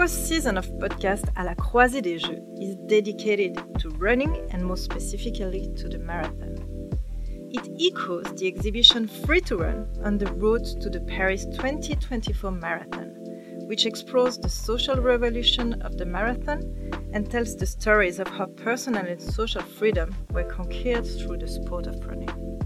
[0.00, 4.78] First season of podcast À la croisée des jeux is dedicated to running and more
[4.78, 6.54] specifically to the marathon.
[7.50, 13.12] It echoes the exhibition Free to Run on the road to the Paris 2024 marathon,
[13.66, 16.62] which explores the social revolution of the marathon
[17.12, 21.86] and tells the stories of how personal and social freedom were conquered through the sport
[21.86, 22.58] of running.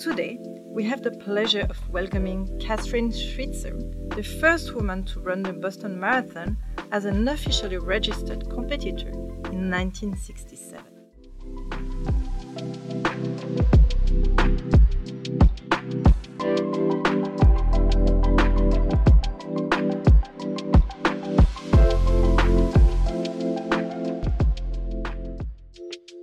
[0.00, 3.78] Today, we have the pleasure of welcoming Kathrine Switzer,
[4.16, 6.56] the first woman to run the Boston Marathon
[6.92, 9.08] as an officially registered competitor
[9.50, 10.84] in 1967.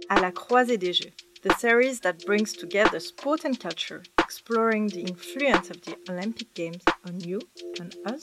[0.09, 1.11] À la croisée des jeux
[1.43, 4.03] the series that brings together sport and culture,
[4.47, 7.41] exploring the influence of the Olympic Games on you,
[7.81, 8.21] on us,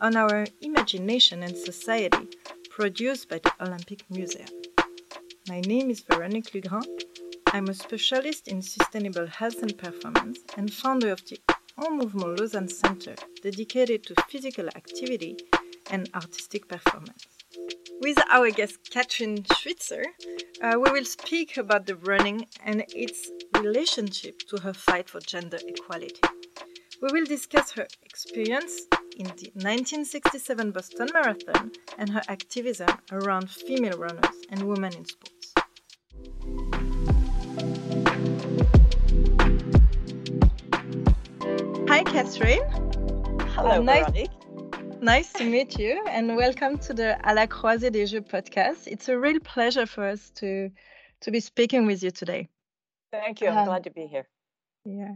[0.00, 2.26] on our imagination and society,
[2.70, 4.48] produced by the Olympic Museum.
[5.46, 6.86] My name is Veronique Lugrin.
[7.48, 11.38] I'm a specialist in sustainable health and performance and founder of the
[11.76, 15.36] En Mouvement Lausanne Center, dedicated to physical activity
[15.90, 17.37] and artistic performance.
[18.00, 20.04] With our guest Kathrine Switzer,
[20.62, 25.58] uh, we will speak about the running and its relationship to her fight for gender
[25.66, 26.20] equality.
[27.02, 28.82] We will discuss her experience
[29.16, 35.52] in the 1967 Boston Marathon and her activism around female runners and women in sports.
[41.88, 42.62] Hi, Kathrine.
[43.54, 44.27] Hello, nice.
[45.00, 48.88] Nice to meet you and welcome to the À la croisée des jeux podcast.
[48.88, 50.70] It's a real pleasure for us to
[51.20, 52.48] to be speaking with you today.
[53.12, 53.48] Thank you.
[53.48, 54.26] I'm um, glad to be here.
[54.84, 55.14] Yeah.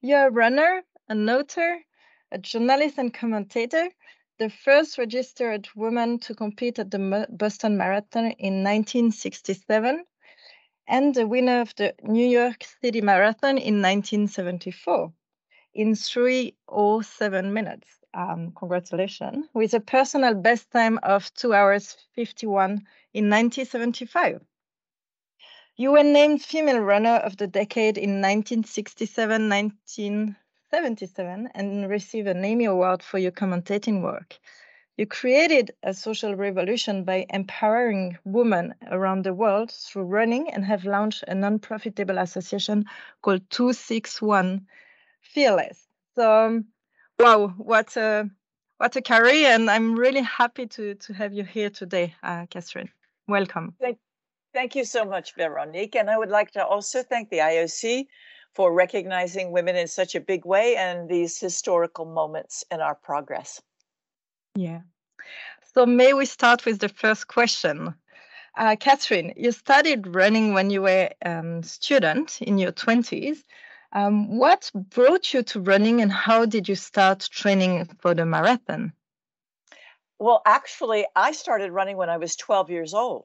[0.00, 1.78] You're a runner, an author,
[2.30, 3.88] a journalist and commentator,
[4.38, 10.04] the first registered woman to compete at the Boston Marathon in 1967
[10.86, 15.12] and the winner of the New York City Marathon in 1974
[15.74, 22.70] in 307 minutes um, congratulations, with a personal best time of 2 hours 51
[23.12, 24.40] in 1975.
[25.76, 32.64] You were named Female Runner of the Decade in 1967 1977 and received an Emmy
[32.64, 34.38] Award for your commentating work.
[34.96, 40.86] You created a social revolution by empowering women around the world through running and have
[40.86, 42.86] launched a non profitable association
[43.20, 44.66] called 261
[45.20, 45.86] Fearless.
[46.14, 46.64] So, um,
[47.18, 48.30] wow, what a
[48.78, 49.48] what a career!
[49.48, 52.88] And I'm really happy to to have you here today, uh, Kathrine.
[53.28, 53.74] Welcome.
[53.80, 53.98] Thank,
[54.54, 55.96] thank you so much, Veronique.
[55.96, 58.06] And I would like to also thank the IOC
[58.54, 63.60] for recognizing women in such a big way and these historical moments in our progress.
[64.54, 64.80] Yeah.
[65.74, 67.94] So may we start with the first question?
[68.56, 73.42] Uh, Kathrine, you studied running when you were a um, student in your 20s.
[73.96, 78.92] Um, what brought you to running and how did you start training for the marathon?
[80.18, 83.24] Well, actually, I started running when I was 12 years old.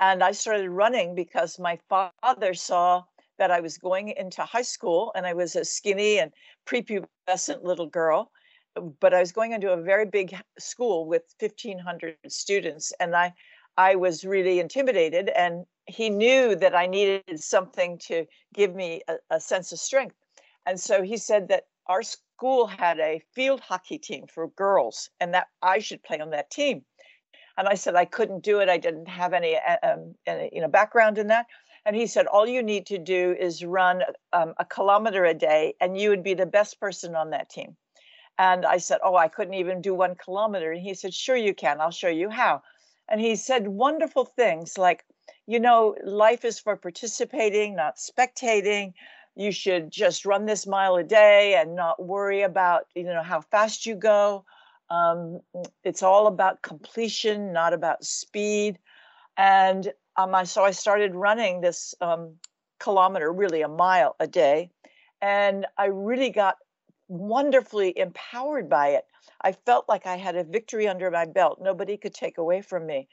[0.00, 3.04] And I started running because my father saw
[3.36, 6.32] that I was going into high school and I was a skinny and
[6.64, 8.32] prepubescent little girl.
[9.00, 12.90] But I was going into a very big school with 1,500 students.
[13.00, 13.34] And I,
[13.76, 15.28] I was really intimidated.
[15.30, 20.16] And he knew that I needed something to give me a, a, sense of strength.
[20.66, 25.34] And so he said that our school had a field hockey team for girls and
[25.34, 26.84] that I should play on that team.
[27.56, 28.68] And I said I couldn't do it.
[28.68, 31.46] I didn't have any, uh, um, any you know background in that.
[31.86, 35.74] And he said all you need to do is run um, a kilometer a day,
[35.80, 37.76] and you would be the best person on that team.
[38.38, 40.72] And I said, oh, I couldn't even do one kilometer.
[40.72, 41.80] And he said, sure you can.
[41.80, 42.62] I'll show you how.
[43.08, 45.04] And he said wonderful things like
[45.46, 48.92] you know, life is for participating, not spectating.
[49.36, 53.40] You should just run this mile a day and not worry about, you know, how
[53.40, 54.44] fast you go.
[54.90, 55.40] Um,
[55.84, 58.78] it's all about completion, not about speed.
[59.36, 62.34] And um, I, so I started running this um,
[62.80, 64.70] kilometer, really a mile a day.
[65.20, 66.56] And I really got
[67.08, 69.04] wonderfully empowered by it.
[69.42, 71.60] I felt like I had a victory under my belt.
[71.60, 73.08] Nobody could take away from me.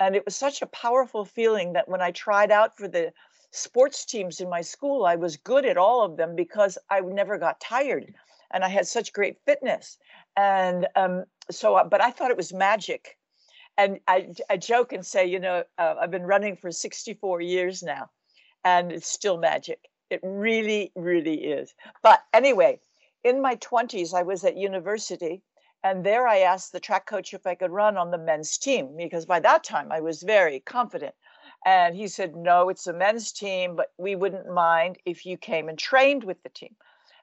[0.00, 3.12] And it was such a powerful feeling that when I tried out for the
[3.50, 7.38] sports teams in my school, I was good at all of them because I never
[7.38, 8.14] got tired
[8.50, 9.98] and I had such great fitness.
[10.36, 13.16] And um, so, uh, but I thought it was magic.
[13.78, 17.82] And I, I joke and say, you know, uh, I've been running for 64 years
[17.82, 18.10] now
[18.64, 19.88] and it's still magic.
[20.10, 21.74] It really, really is.
[22.02, 22.80] But anyway,
[23.24, 25.42] in my 20s, I was at university
[25.88, 28.96] And there I asked the track coach if I could run on the men's team
[28.96, 31.14] because by that time I was very confident.
[31.64, 35.68] And he said, No, it's a men's team, but we wouldn't mind if you came
[35.68, 36.74] and trained with the team.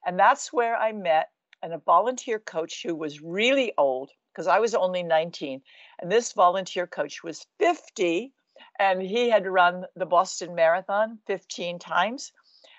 [0.05, 1.29] And that's where I met
[1.61, 5.61] and a volunteer coach who was really old because I was only 19.
[5.99, 8.31] And this volunteer coach was 50
[8.79, 12.31] and he had run the Boston Marathon 15 times.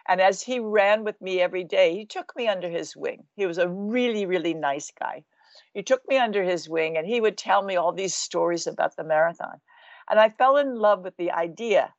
[0.08, 3.26] And as he ran with me every day, he took me under his wing.
[3.36, 5.24] He was a really, really nice guy.
[5.74, 8.96] He took me under his wing and he would tell me all these stories about
[8.96, 9.60] the marathon.
[10.08, 11.92] And I fell in love with the idea.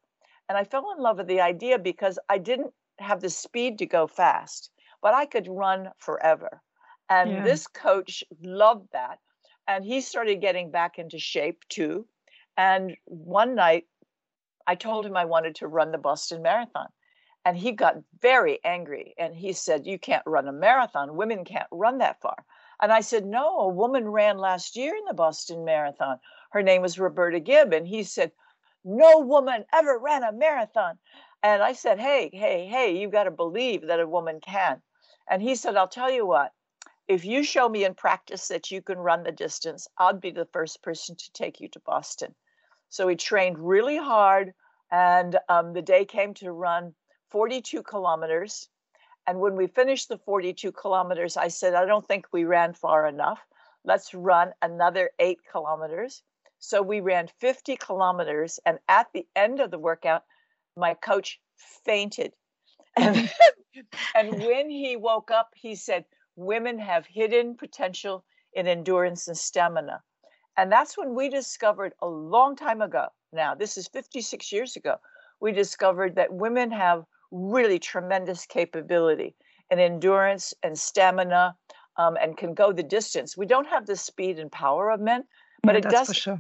[0.47, 3.85] And I fell in love with the idea because I didn't have the speed to
[3.85, 6.61] go fast, but I could run forever.
[7.09, 7.43] And yeah.
[7.43, 9.19] this coach loved that.
[9.67, 12.07] And he started getting back into shape too.
[12.55, 13.85] And one night,
[14.67, 16.87] I told him I wanted to run the Boston Marathon.
[17.43, 21.15] And he got very angry and he said, You can't run a marathon.
[21.15, 22.45] Women can't run that far.
[22.81, 26.19] And I said, No, a woman ran last year in the Boston Marathon.
[26.51, 27.73] Her name was Roberta Gibb.
[27.73, 28.31] And he said,
[28.83, 30.99] No woman ever ran a marathon.
[31.41, 34.81] And I said, Hey, hey, hey, You've got to believe that a woman can.
[35.27, 36.51] And he said, I'll tell you what,
[37.07, 40.47] if you show me in practice that you can run the distance, I'll be the
[40.51, 42.35] first person to take you to Boston.
[42.89, 44.53] So he trained really hard.
[44.91, 46.93] And um, the day came to run
[47.31, 48.69] 42 kilometers
[49.27, 53.07] and when we finished the 42 kilometers, I said, I don't think we ran far
[53.07, 53.39] enough.
[53.83, 56.21] Let's run another eight kilometers.
[56.59, 58.59] So we ran 50 kilometers.
[58.65, 60.23] And at the end of the workout,
[60.77, 62.33] my coach fainted.
[62.95, 63.31] And,
[64.15, 66.05] and when he woke up, he said,
[66.35, 70.03] Women have hidden potential in endurance and stamina.
[70.57, 73.07] And that's when we discovered a long time ago.
[73.31, 74.97] Now, this is 56 years ago.
[75.39, 79.35] We discovered that women have really tremendous capability
[79.69, 81.55] and endurance and stamina
[81.97, 83.37] um, and can go the distance.
[83.37, 85.23] We don't have the speed and power of men,
[85.63, 86.15] but yeah, it does.
[86.15, 86.39] Sure.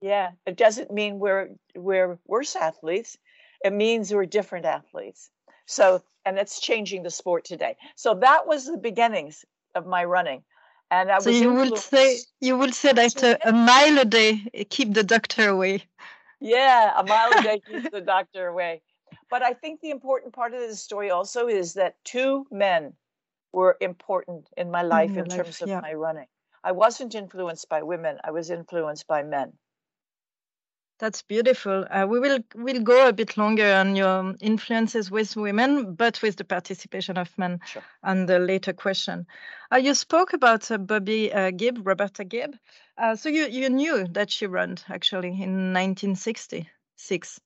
[0.00, 3.16] Yeah, it doesn't mean we're we're worse athletes.
[3.64, 5.30] It means we're different athletes.
[5.66, 7.76] So, and it's changing the sport today.
[7.96, 9.44] So that was the beginnings
[9.74, 10.42] of my running.
[10.90, 14.50] And I so you will say you will say that a, a mile a day
[14.70, 15.84] keep the doctor away.
[16.40, 18.82] Yeah, a mile a day keeps the doctor away.
[19.30, 22.94] But I think the important part of the story also is that two men
[23.52, 25.80] were important in my life in, in terms life, of yeah.
[25.80, 26.26] my running.
[26.64, 29.52] I wasn't influenced by women, I was influenced by men.
[31.00, 31.86] That's beautiful.
[31.90, 36.36] Uh, we will will go a bit longer on your influences with women, but with
[36.36, 37.82] the participation of men sure.
[38.02, 39.26] on the later question.
[39.72, 42.54] Uh, you spoke about uh, Bobby uh, Gibb, Roberta Gibb.
[42.98, 47.40] Uh, so you, you knew that she ran actually in 1966.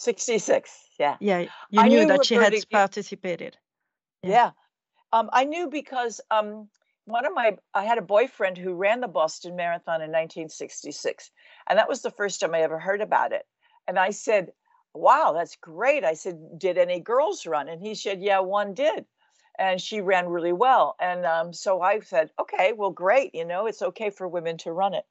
[0.00, 0.88] 66.
[0.98, 1.16] Yeah.
[1.20, 1.40] Yeah.
[1.68, 3.58] You I knew, knew that she had participated.
[4.22, 4.30] Yeah.
[4.30, 4.50] yeah.
[5.12, 6.68] Um, I knew because um,
[7.04, 11.30] one of my, I had a boyfriend who ran the Boston Marathon in 1966.
[11.68, 13.42] And that was the first time I ever heard about it.
[13.86, 14.52] And I said,
[14.94, 16.02] wow, that's great.
[16.02, 17.68] I said, did any girls run?
[17.68, 19.04] And he said, yeah, one did.
[19.58, 20.96] And she ran really well.
[20.98, 23.34] And um, so I said, okay, well, great.
[23.34, 25.04] You know, it's okay for women to run it.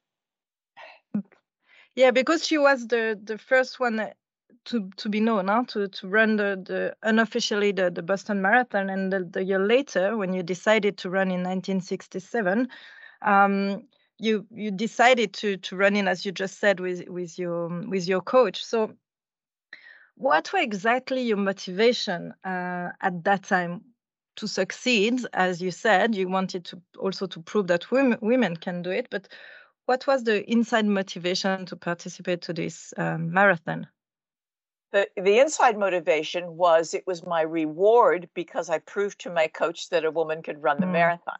[1.95, 3.97] Yeah, because she was the the first one
[4.65, 5.63] to to be known, huh?
[5.67, 10.17] to to run the, the unofficially the, the Boston Marathon, and the, the year later,
[10.17, 12.67] when you decided to run in 1967,
[13.21, 13.83] um,
[14.17, 18.07] you you decided to to run in as you just said with with your with
[18.07, 18.63] your coach.
[18.63, 18.93] So,
[20.15, 23.81] what were exactly your motivation uh, at that time
[24.35, 25.21] to succeed?
[25.33, 29.07] As you said, you wanted to also to prove that women women can do it,
[29.09, 29.27] but
[29.85, 33.87] what was the inside motivation to participate to this um, marathon?
[34.91, 39.89] The the inside motivation was it was my reward because I proved to my coach
[39.89, 40.93] that a woman could run the mm.
[40.93, 41.37] marathon.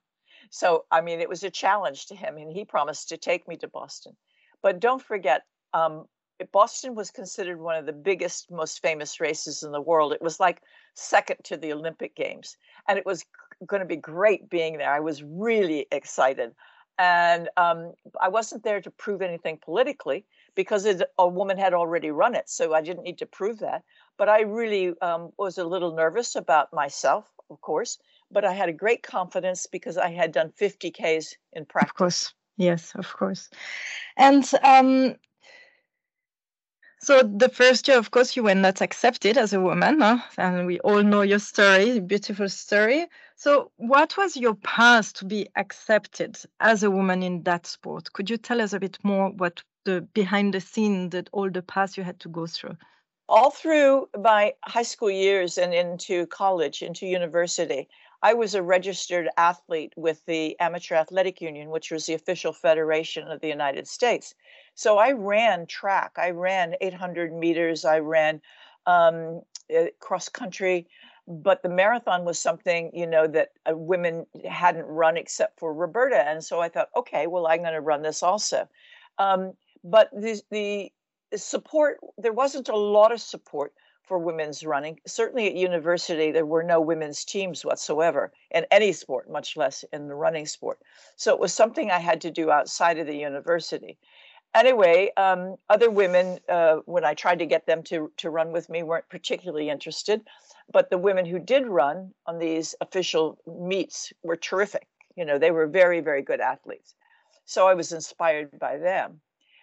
[0.50, 3.58] So I mean, it was a challenge to him, and he promised to take me
[3.58, 4.16] to Boston.
[4.62, 6.06] But don't forget, um,
[6.52, 10.14] Boston was considered one of the biggest, most famous races in the world.
[10.14, 10.62] It was like
[10.94, 13.26] second to the Olympic Games, and it was
[13.66, 14.92] going to be great being there.
[14.92, 16.54] I was really excited,
[16.98, 20.26] and um, I wasn't there to prove anything politically
[20.60, 22.50] because it, a woman had already run it.
[22.50, 23.82] So I didn't need to prove that.
[24.18, 27.98] But I really um, was a little nervous about myself, of course.
[28.30, 31.92] But I had a great confidence because I had done 50 Ks in practice.
[31.92, 32.34] Of course.
[32.58, 33.50] Yes, of course.
[34.18, 35.16] And um,
[37.00, 40.18] so the first year, of course, you were not accepted as a woman, huh?
[40.38, 43.08] and we all know your story, beautiful story.
[43.38, 48.12] So, what was your path to be accepted as a woman in that sport?
[48.12, 51.62] Could you tell us a bit more what the behind the scene that all the
[51.62, 52.78] paths you had to go through?
[53.28, 57.88] All through my high school years and into college, into university,
[58.22, 63.28] I was a registered athlete with the Amateur Athletic Union, which was the official federation
[63.30, 64.36] of the United States.
[64.76, 66.14] So I ran track.
[66.18, 67.86] I ran 800 meters.
[67.86, 68.42] I ran
[68.86, 70.88] um, eh, cross country.
[71.28, 76.28] But the marathon was something, you know, that uh, women hadn't run except for Roberta.
[76.28, 78.68] And so I thought, okay, well, I'm going to run this also.
[79.20, 80.92] Um, but the, the
[81.36, 85.00] support, there wasn't a lot of support for women's running.
[85.06, 90.08] Certainly at university, there were no women's teams whatsoever in any sport, much less in
[90.08, 90.80] the running sport.
[91.16, 94.00] So it was something I had to do outside of the university.
[94.56, 98.68] Anyway, um, other women, uh, when I tried to get them to, to run with
[98.68, 100.22] me, weren't particularly interested.
[100.74, 104.88] But the women who did run on these official meets were terrific.
[105.16, 106.96] You know, they were very, very good athletes.
[107.46, 109.22] So I was inspired by them.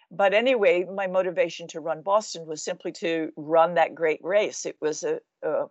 [0.09, 4.65] But anyway, my motivation to run Boston was simply to run that great race.
[4.65, 5.65] It was a, a,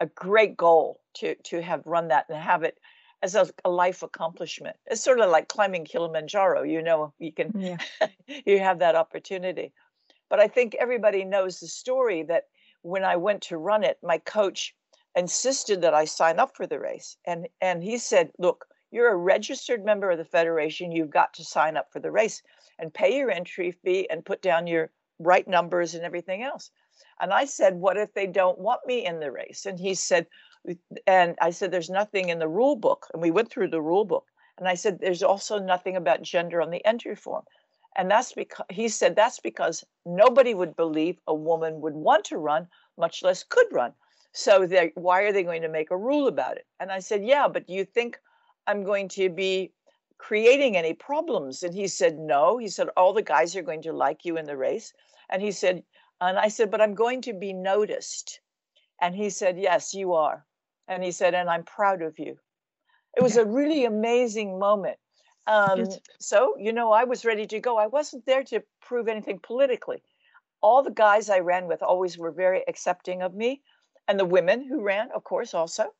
[0.00, 2.78] a great goal to, to have run that and have it
[3.22, 4.76] as a, a, life accomplishment.
[4.86, 6.62] It's sort of like climbing Kilimanjaro.
[6.62, 7.78] You know, you can yeah.
[8.46, 9.72] you have that opportunity.
[10.28, 12.44] But I think everybody knows the story that
[12.82, 14.74] when I went to run it, my coach
[15.16, 19.16] insisted that I sign up for the race, and and he said, "Look, you're a
[19.16, 20.92] registered member of the federation.
[20.92, 22.42] You've got to sign up for the race
[22.78, 26.70] and pay your entry fee and put down your right numbers and everything else."
[27.20, 30.26] And I said, "What if they don't want me in the race?" And he said,
[31.06, 33.06] and I said, there's nothing in the rule book.
[33.12, 34.26] And we went through the rule book.
[34.58, 37.44] And I said, there's also nothing about gender on the entry form.
[37.96, 42.38] And that's because he said that's because nobody would believe a woman would want to
[42.38, 42.66] run,
[42.98, 43.92] much less could run.
[44.32, 46.66] So why are they going to make a rule about it?
[46.80, 48.18] And I said, yeah, but do you think
[48.66, 49.72] I'm going to be
[50.28, 51.62] creating any problems?
[51.62, 52.56] And he said, no.
[52.56, 54.94] He said, all the guys are going to like you in the race.
[55.28, 55.82] And he said,
[56.20, 58.40] and I said, but I'm going to be noticed.
[59.02, 60.46] And he said, yes, you are.
[60.88, 62.38] And he said, and I'm proud of you.
[63.16, 64.96] It was a really amazing moment.
[65.46, 65.84] Um,
[66.20, 67.76] so, you know, I was ready to go.
[67.76, 70.02] I wasn't there to prove anything politically.
[70.62, 73.60] All the guys I ran with always were very accepting of me,
[74.08, 75.92] and the women who ran, of course, also.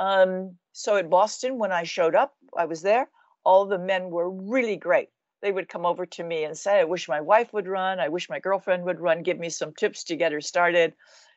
[0.00, 3.08] Um, so at Boston, when I showed up, I was there.
[3.44, 5.08] All the men were really great.
[5.40, 8.00] They would come over to me and say, I wish my wife would run.
[8.00, 9.22] I wish my girlfriend would run.
[9.22, 10.94] Give me some tips to get her started.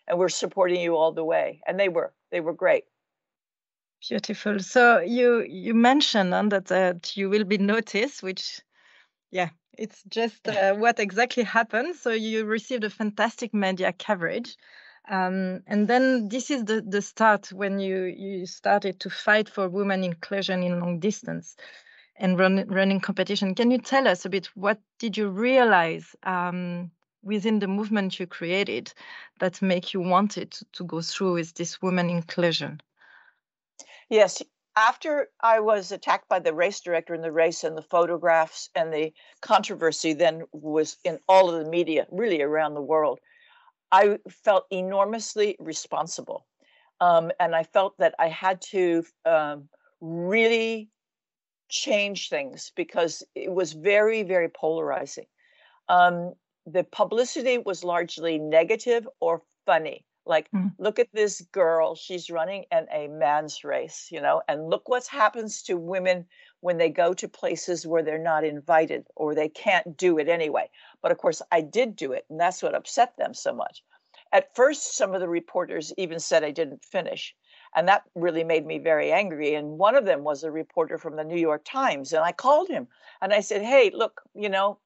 [0.07, 1.61] And we're supporting you all the way.
[1.67, 2.85] And they were, they were great.
[4.09, 4.59] Beautiful.
[4.59, 8.59] So you you mentioned uh, that that you will be noticed, which,
[9.29, 11.95] yeah, it's just uh, what exactly happened.
[11.95, 14.57] So you received a fantastic media coverage,
[15.07, 19.69] um, and then this is the the start when you you started to fight for
[19.69, 21.55] women inclusion in long distance
[22.21, 23.55] and run, running competition.
[23.55, 26.91] Can you tell us a bit what did you realize um,
[27.23, 28.93] within the movement you created
[29.39, 32.79] that make you wanted to, to go through with this women inclusion?
[34.09, 34.41] Yes,
[34.75, 38.93] after I was attacked by the race director in the race and the photographs and
[38.93, 39.11] the
[39.41, 43.19] controversy then was in all of the media, really around the world,
[43.91, 46.45] I felt enormously responsible.
[47.01, 49.67] Um, and I felt that I had to um,
[50.01, 50.89] really
[51.71, 55.25] change things because it was very, very polarizing.
[55.89, 56.33] Um,
[56.67, 60.05] the publicity was largely negative or funny.
[60.25, 60.71] Like, mm.
[60.77, 61.95] look at this girl.
[61.95, 66.27] She's running in a man's race, you know, and look what happens to women
[66.59, 70.69] when they go to places where they're not invited or they can't do it anyway.
[71.01, 73.83] But of course, I did do it, and that's what upset them so much.
[74.31, 77.35] At first, some of the reporters even said I didn't finish.
[77.75, 79.55] And that really made me very angry.
[79.55, 82.13] And one of them was a reporter from the New York Times.
[82.13, 82.87] And I called him
[83.21, 84.79] and I said, Hey, look, you know,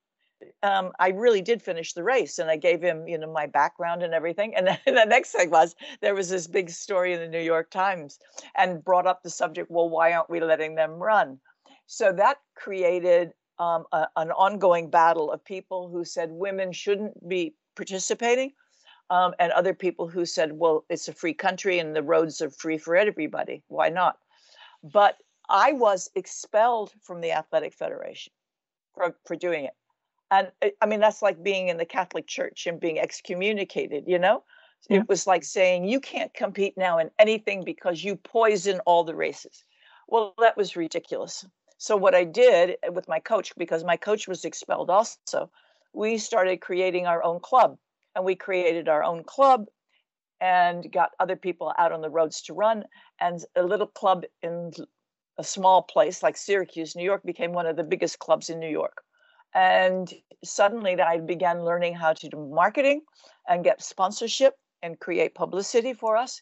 [0.63, 4.03] um, I really did finish the race and I gave him, you know, my background
[4.03, 4.55] and everything.
[4.55, 7.71] And then the next thing was there was this big story in the New York
[7.71, 8.19] Times
[8.55, 11.39] and brought up the subject, well, why aren't we letting them run?
[11.87, 17.55] So that created um, a, an ongoing battle of people who said women shouldn't be
[17.75, 18.53] participating.
[19.09, 22.49] Um, and other people who said, well, it's a free country and the roads are
[22.49, 23.61] free for everybody.
[23.67, 24.17] Why not?
[24.83, 28.33] But I was expelled from the Athletic Federation
[28.95, 29.73] for, for doing it
[30.31, 34.19] and eh, i mean that's like being in the catholic church and being excommunicated you
[34.19, 34.43] know
[34.89, 34.99] yeah.
[34.99, 39.15] it was like saying you can't compete now in anything because you poison all the
[39.15, 39.63] races
[40.07, 41.45] well that was ridiculous
[41.77, 45.49] so what i did eh, with my coach because my coach was expelled also
[45.93, 47.77] we started creating our own club
[48.15, 49.65] and we created our own club
[50.41, 52.83] and got other people out on the roads to run
[53.19, 54.71] and a little club in
[55.37, 58.69] a small place like syracuse new york became one of the biggest clubs in new
[58.69, 59.03] york
[59.55, 63.01] and suddenly I began learning how to do marketing
[63.47, 66.41] and get sponsorship and create publicity for us.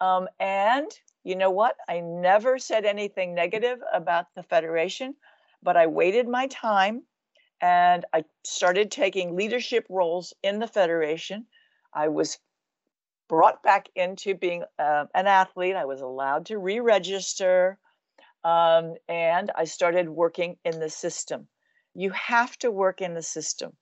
[0.00, 0.86] Um, and
[1.24, 1.76] you know what?
[1.88, 5.14] I never said anything negative about the Federation,
[5.62, 7.02] but I waited my time
[7.62, 11.46] and I started taking leadership roles in the Federation.
[11.94, 12.38] I was
[13.28, 15.76] brought back into being uh, an athlete.
[15.76, 17.78] I was allowed to re register.
[18.44, 21.46] Um, and I started working in the system.
[21.94, 23.72] You have to work in the system.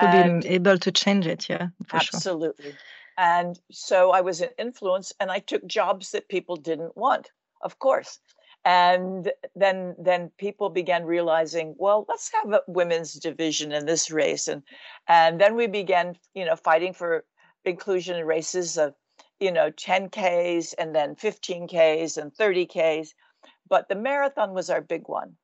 [0.00, 1.68] To be able to change it, yeah.
[1.92, 2.70] absolutely.
[2.72, 2.80] Sure.
[3.16, 7.78] And so I was an influence and I took jobs that people didn't want, of
[7.78, 8.18] course.
[8.64, 14.48] And then then people began realizing, well, let's have a women's division in this race.
[14.48, 14.62] And
[15.08, 17.24] and then we began, you know, fighting for
[17.64, 18.94] inclusion in races of,
[19.38, 23.08] you know, 10Ks and then 15Ks and 30Ks.
[23.68, 25.36] But the marathon was our big one.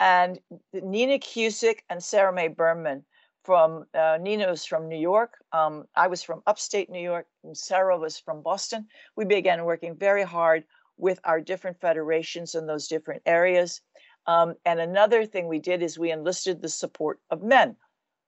[0.00, 0.40] And
[0.72, 3.04] Nina Kuscsik and Sarah Mae Berman
[3.44, 5.34] from uh, Nina was from New York.
[5.52, 8.86] Um, I was from upstate New York, and Sarah was from Boston.
[9.16, 10.64] We began working very hard
[10.96, 13.80] with our different federations in those different areas.
[14.26, 17.76] Um, and another thing we did is we enlisted the support of men.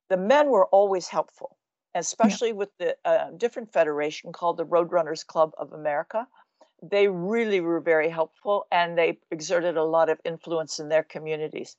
[0.09, 1.57] The men were always helpful,
[1.93, 2.55] especially yeah.
[2.55, 6.27] with the uh, different federation called the Roadrunners Club of America.
[6.83, 11.77] They really were very helpful and they exerted a lot of influence in their communities.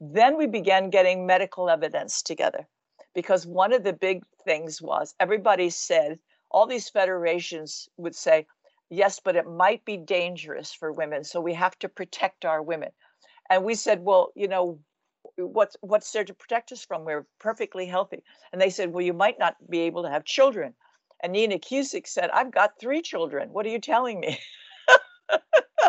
[0.00, 2.66] Then we began getting medical evidence together
[3.14, 6.18] because one of the big things was everybody said,
[6.50, 8.46] all these federations would say,
[8.90, 11.24] yes, but it might be dangerous for women.
[11.24, 12.90] So we have to protect our women.
[13.48, 14.80] And we said, well, you know,
[15.36, 17.04] what's what's there to protect us from?
[17.04, 18.22] We're perfectly healthy.
[18.52, 20.74] And they said, well, you might not be able to have children.
[21.22, 23.50] And Nina Kuscsik said, I've got three children.
[23.50, 24.38] What are you telling me?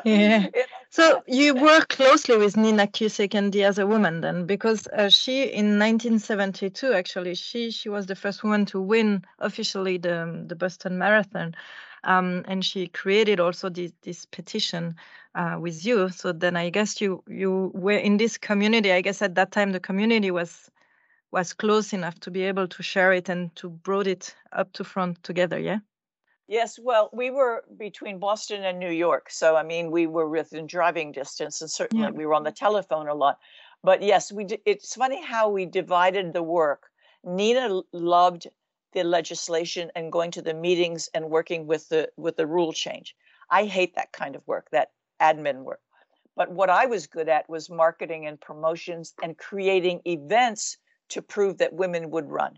[0.06, 0.48] yeah.
[0.94, 5.44] So you work closely with Nina Kuscsik and the other woman then, because uh, she
[5.44, 10.98] in 1972 actually she she was the first woman to win officially the the Boston
[10.98, 11.56] Marathon,
[12.04, 14.96] um, and she created also this this petition
[15.36, 16.10] uh, with you.
[16.10, 18.92] So then I guess you you were in this community.
[18.92, 20.70] I guess at that time the community was
[21.32, 24.84] was close enough to be able to share it and to brought it up to
[24.84, 25.58] front together.
[25.60, 25.80] Yeah.
[26.48, 29.30] Yes, well, we were between Boston and New York.
[29.30, 32.12] So, I mean, we were within driving distance, and certainly yeah.
[32.12, 33.40] we were on the telephone a lot.
[33.84, 34.46] But yes, we.
[34.66, 36.88] it's funny how we divided the work.
[37.24, 38.48] Nina loved
[38.94, 43.16] the legislation and going to the meetings and working with the with the rule change.
[43.50, 45.82] I hate that kind of work, that admin work.
[46.36, 50.78] But what I was good at was marketing and promotions and creating events
[51.10, 52.58] to prove that women would run.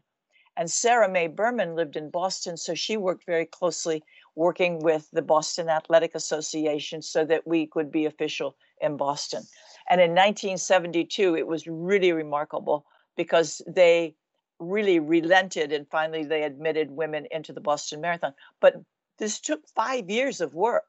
[0.56, 4.04] And Sarah Mae Berman lived in Boston, so she worked very closely
[4.36, 9.44] working with the Boston Athletic Association so that we could be official in Boston.
[9.90, 12.86] And in 1972, it was really remarkable
[13.18, 14.16] because they
[14.60, 18.34] really relented and finally they admitted women into the Boston Marathon.
[18.60, 18.76] But
[19.18, 20.86] this took five years of work.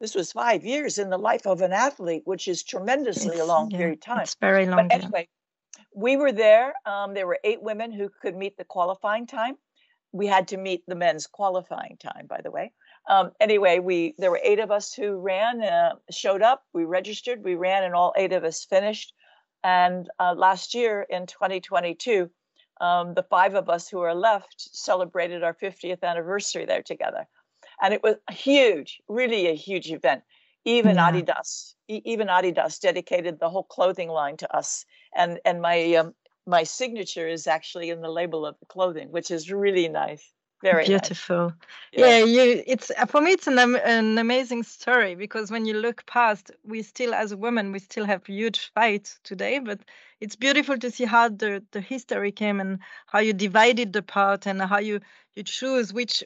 [0.00, 3.44] This was five years in the life of an athlete, which is tremendously it's, a
[3.44, 4.20] long yeah, period of time.
[4.20, 4.88] It's very long.
[4.88, 5.28] But anyway,
[5.94, 6.74] we were there.
[6.86, 9.56] Um, there were eight women who could meet the qualifying time.
[10.12, 12.72] We had to meet the men's qualifying time, by the way.
[13.08, 16.62] Um, anyway, we there were eight of us who ran, uh, showed up.
[16.72, 19.12] We registered, we ran, and all eight of us finished.
[19.64, 22.30] And uh, last year in 2022,
[22.80, 27.26] um, the five of us who are left celebrated our 50th anniversary there together,
[27.82, 30.22] and it was huge, really a huge event.
[30.64, 31.10] Even yeah.
[31.10, 36.14] Adidas, even Adidas dedicated the whole clothing line to us, and and my um,
[36.46, 40.32] my signature is actually in the label of the clothing, which is really nice.
[40.62, 41.46] Very beautiful.
[41.46, 41.54] Nice.
[41.92, 42.18] Yeah.
[42.18, 42.24] yeah.
[42.24, 42.62] you.
[42.66, 43.32] It's uh, for me.
[43.32, 47.78] It's an an amazing story because when you look past, we still, as women, we
[47.78, 49.60] still have huge fights today.
[49.60, 49.80] But
[50.20, 54.46] it's beautiful to see how the the history came and how you divided the part
[54.46, 55.00] and how you
[55.36, 56.24] you choose which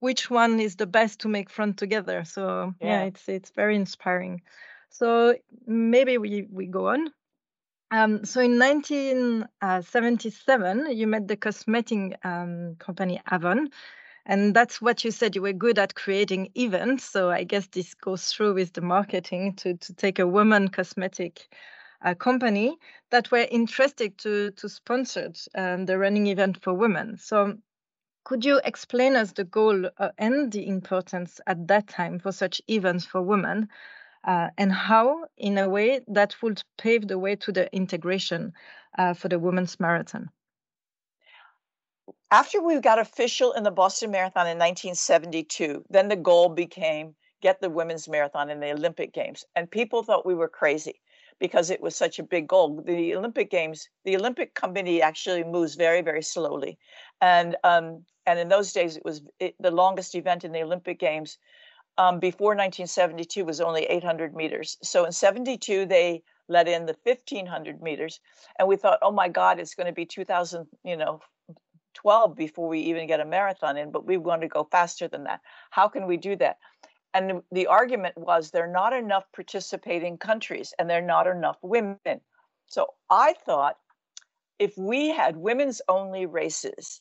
[0.00, 2.24] which one is the best to make front together.
[2.24, 4.42] So yeah, yeah it's it's very inspiring.
[4.90, 7.12] So maybe we we go on.
[7.90, 13.70] Um, so in 1977, you met the cosmetic um, company Avon,
[14.26, 17.04] and that's what you said you were good at creating events.
[17.04, 21.48] So I guess this goes through with the marketing to to take a woman cosmetic
[22.02, 22.76] uh, company
[23.10, 27.16] that were interested to to sponsor um, the running event for women.
[27.16, 27.56] So
[28.24, 32.60] could you explain us the goal uh, and the importance at that time for such
[32.68, 33.70] events for women,
[34.24, 38.52] uh, and how, in a way, that would pave the way to the integration
[38.98, 40.30] uh, for the women's marathon?
[42.30, 47.60] After we got official in the Boston Marathon in 1972, then the goal became get
[47.60, 51.00] the women's marathon in the Olympic Games, and people thought we were crazy
[51.38, 52.82] because it was such a big goal.
[52.84, 56.78] The Olympic Games, the Olympic Committee actually moves very, very slowly,
[57.20, 60.98] and um, and in those days it was it, the longest event in the Olympic
[60.98, 61.38] Games
[61.98, 64.78] um, before 1972 was only 800 meters.
[64.82, 68.20] So in 72, they let in the 1500 meters.
[68.58, 71.20] And we thought, oh my God, it's going to be 2000, you know,
[71.94, 75.24] 12 before we even get a marathon in, but we want to go faster than
[75.24, 75.40] that.
[75.70, 76.58] How can we do that?
[77.12, 81.58] And the argument was there are not enough participating countries and there are not enough
[81.62, 82.20] women.
[82.66, 83.76] So I thought
[84.60, 87.00] if we had women's only races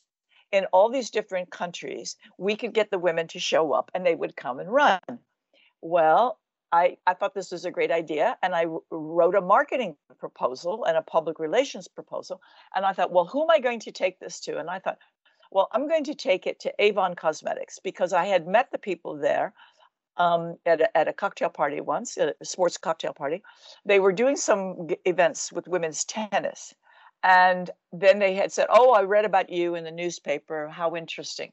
[0.52, 4.16] in all these different countries, we could get the women to show up and they
[4.16, 5.00] would come and run.
[5.82, 6.40] Well,
[6.72, 10.98] I, I thought this was a great idea and I wrote a marketing proposal and
[10.98, 12.42] a public relations proposal.
[12.76, 14.58] And I thought, well, who am I going to take this to?
[14.58, 14.98] And I thought,
[15.52, 19.16] well, I'm going to take it to Avon Cosmetics because I had met the people
[19.16, 19.54] there
[20.18, 23.44] um, at, a, at a cocktail party once, a sports cocktail party.
[23.86, 26.74] They were doing some events with women's tennis.
[27.24, 30.70] And then they had said, Oh, I read about you in the newspaper.
[30.70, 31.52] How interesting.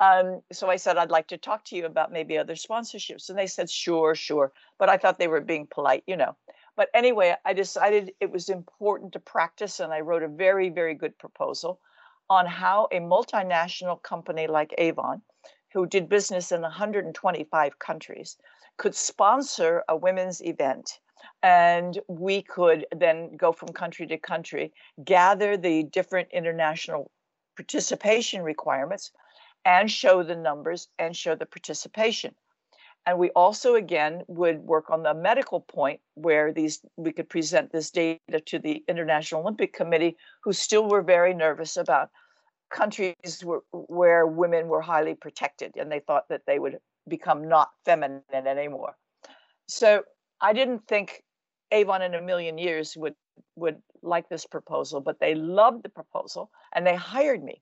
[0.00, 3.28] Um, so I said, I'd like to talk to you about maybe other sponsorships.
[3.28, 4.52] And they said, Sure, sure.
[4.78, 6.36] But I thought they were being polite, you know.
[6.76, 10.94] But anyway, I decided it was important to practice, and I wrote a very, very
[10.94, 11.80] good proposal
[12.30, 15.22] on how a multinational company like Avon,
[15.72, 18.36] who did business in 125 countries,
[18.76, 21.00] could sponsor a women's event
[21.42, 24.72] and we could then go from country to country,
[25.04, 27.10] gather the different international
[27.56, 29.10] participation requirements,
[29.64, 32.34] and show the numbers and show the participation.
[33.06, 37.72] And we also, again, would work on the medical point where these we could present
[37.72, 42.10] this data to the International Olympic Committee, who still were very nervous about
[42.70, 46.78] countries where, where women were highly protected, and they thought that they would
[47.08, 48.96] become not feminine anymore.
[49.68, 50.04] So
[50.40, 51.22] I didn't think
[51.72, 53.14] Avon in a million years would
[53.56, 57.60] would like this proposal, but they loved the proposal and they hired me.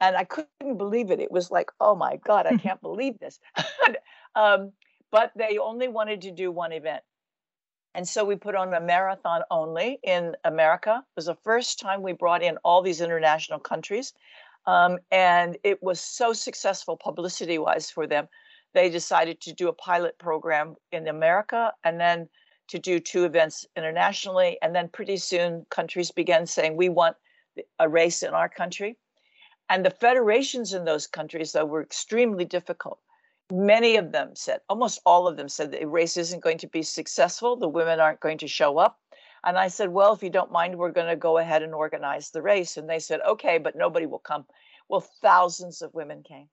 [0.00, 1.20] And I couldn't believe it.
[1.20, 3.40] It was like, oh my God, I can't believe this.
[4.34, 4.72] um,
[5.10, 7.02] but they only wanted to do one event.
[7.94, 11.02] And so we put on a marathon only in America.
[11.02, 14.12] It was the first time we brought in all these international countries.
[14.66, 18.28] Um, and it was so successful publicity wise for them.
[18.78, 22.28] They decided to do a pilot program in America and then
[22.68, 24.56] to do two events internationally.
[24.62, 27.16] And then pretty soon, countries began saying, we want
[27.80, 28.96] a race in our country.
[29.68, 33.00] And the federations in those countries, though, were extremely difficult.
[33.50, 36.84] Many of them said, almost all of them said, the race isn't going to be
[36.84, 37.56] successful.
[37.56, 39.00] The women aren't going to show up.
[39.42, 42.30] And I said, well, if you don't mind, we're going to go ahead and organize
[42.30, 42.76] the race.
[42.76, 44.46] And they said, okay, but nobody will come.
[44.88, 46.48] Well, thousands of women came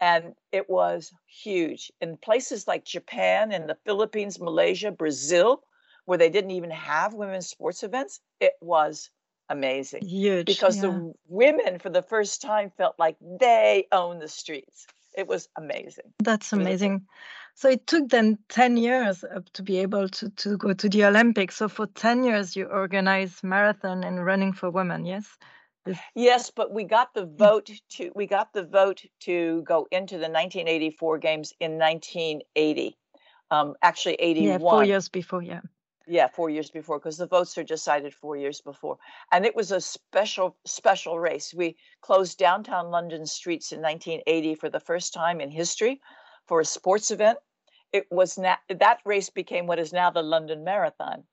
[0.00, 5.62] and it was huge in places like Japan and the Philippines, Malaysia, Brazil,
[6.04, 8.20] where they didn't even have women's sports events.
[8.40, 9.10] It was
[9.48, 10.06] amazing.
[10.06, 10.46] Huge.
[10.46, 10.82] Because yeah.
[10.82, 14.86] the women, for the first time, felt like they own the streets.
[15.16, 16.12] It was amazing.
[16.22, 17.06] That's amazing.
[17.54, 21.06] So it took them 10 years uh, to be able to, to go to the
[21.06, 21.56] Olympics.
[21.56, 25.38] So for 10 years, you organized marathon and running for women, yes?
[26.14, 30.28] Yes, but we got the vote to we got the vote to go into the
[30.28, 32.96] 1984 games in 1980.
[33.50, 34.50] Um, actually, 81.
[34.52, 35.42] Yeah, four years before.
[35.42, 35.60] Yeah.
[36.08, 38.96] Yeah, four years before, because the votes are decided four years before,
[39.32, 41.52] and it was a special special race.
[41.52, 46.00] We closed downtown London streets in 1980 for the first time in history
[46.46, 47.38] for a sports event.
[47.92, 51.24] It was na- that race became what is now the London Marathon,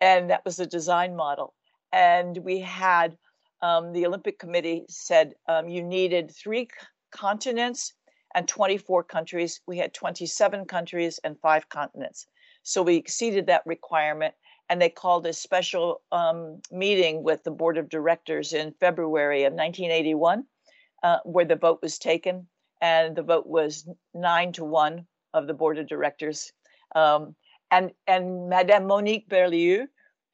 [0.00, 1.54] and that was the design model.
[1.90, 3.16] And we had
[3.62, 6.68] um, the Olympic Committee said um, you needed three
[7.10, 7.94] continents
[8.34, 9.60] and 24 countries.
[9.66, 12.26] We had 27 countries and five continents.
[12.62, 14.34] So we exceeded that requirement.
[14.68, 19.54] And they called a special um, meeting with the board of directors in February of
[19.54, 20.44] 1981,
[21.02, 22.46] uh, where the vote was taken.
[22.82, 26.52] And the vote was nine to one of the board of directors.
[26.94, 27.34] Um,
[27.70, 29.86] and, and Madame Monique Berlieux,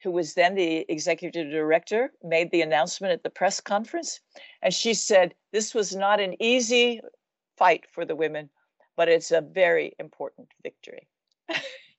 [0.05, 4.19] who was then the executive director, made the announcement at the press conference.
[4.61, 7.01] And she said, This was not an easy
[7.57, 8.51] fight for the women,
[8.95, 11.07] but it's a very important victory.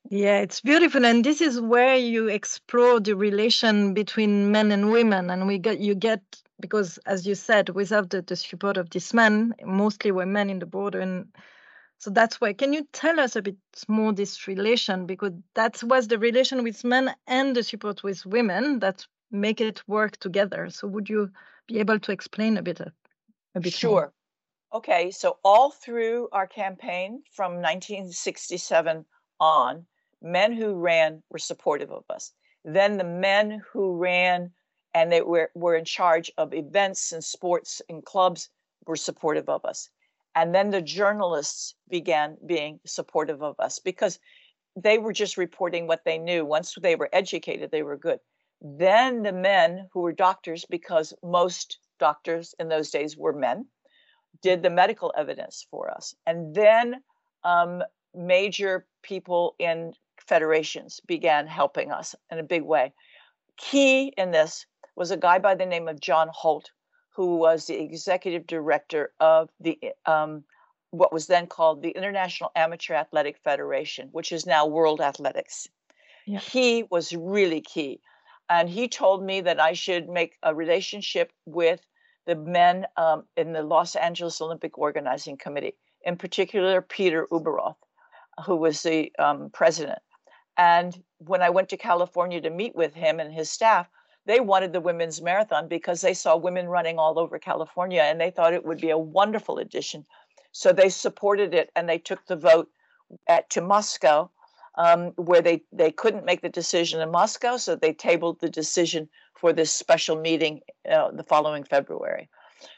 [0.09, 1.05] yeah, it's beautiful.
[1.05, 5.29] And this is where you explore the relation between men and women.
[5.29, 6.23] And we get you get
[6.61, 10.61] because as you said, without the, the support of this men, mostly were men in
[10.61, 11.27] the border and
[11.99, 12.53] so that's why.
[12.53, 13.57] Can you tell us a bit
[13.89, 18.81] more this relation because that was the relation with men and the support with women
[18.81, 20.71] that make it work together.
[20.71, 21.31] So would you
[21.67, 22.93] be able to explain a bit a,
[23.55, 23.91] a bit sure.
[23.91, 24.13] More?
[24.75, 29.05] Okay, so all through our campaign from 1967
[29.41, 29.87] on,
[30.21, 32.33] men who ran were supportive of us.
[32.65, 34.51] Then the men who ran
[34.93, 38.49] and they were, were in charge of events and sports and clubs
[38.87, 39.89] were supportive of us.
[40.37, 44.21] And then the journalists began being supportive of us because
[44.77, 46.45] they were just reporting what they knew.
[46.45, 48.21] Once they were educated, they were good.
[48.61, 53.67] Then the men who were doctors, because most doctors in those days were men,
[54.43, 56.15] did the medical evidence for us.
[56.27, 57.03] And then
[57.43, 57.83] um,
[58.15, 62.93] major people in federations began helping us in a big way.
[63.57, 66.71] Key in this was a guy by the name of John Holt,
[67.17, 70.45] who was the executive director of the um,
[70.91, 75.67] what was then called the International Amateur Athletic Federation, which is now World Athletics.
[76.27, 76.39] Yeah.
[76.39, 78.01] He was really key.
[78.49, 81.81] And he told me that I should make a relationship with
[82.27, 85.75] the men um, in the Los Angeles Olympic Organizing Committee,
[86.05, 87.77] in particular, Peter Ueberroth,
[88.45, 89.99] who was the um, president.
[90.57, 93.89] And when I went to California to meet with him and his staff,
[94.27, 98.31] they wanted the women's marathon because they saw women running all over California and they
[98.31, 100.05] thought it would be a wonderful addition.
[100.53, 102.69] So they supported it and they took the vote
[103.29, 104.31] at, to Moscow,
[104.77, 107.57] um, where they, they couldn't make the decision in Moscow.
[107.57, 110.61] So they tabled the decision for this special meeting
[110.91, 112.29] uh, the following February.